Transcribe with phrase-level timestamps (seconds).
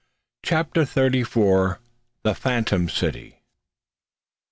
[0.43, 1.79] CHAPTER THIRTY FOUR.
[2.23, 3.43] THE PHANTOM CITY.